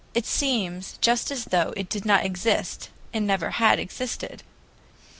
It 0.15 0.25
seems 0.25 0.97
just 0.99 1.29
as 1.29 1.45
though 1.45 1.75
it 1.77 1.87
did 1.87 2.05
not 2.05 2.25
exist 2.25 2.89
and 3.13 3.27
never 3.27 3.51
had 3.51 3.77
existed. 3.77 4.41